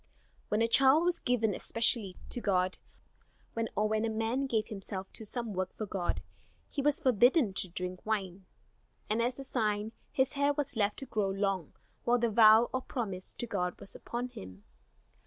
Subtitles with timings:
[0.49, 2.79] When a child was given especially to God,
[3.75, 6.23] or when a man gave himself to some work for God,
[6.71, 8.45] he was forbidden to drink wine,
[9.11, 12.81] and as a sign, his hair was left to grow long while the vow or
[12.81, 14.63] promise to God was upon him.